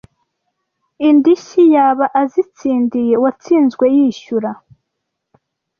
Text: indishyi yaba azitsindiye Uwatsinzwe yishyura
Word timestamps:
indishyi 1.07 1.63
yaba 1.75 2.05
azitsindiye 2.21 3.13
Uwatsinzwe 3.17 3.85
yishyura 3.95 4.51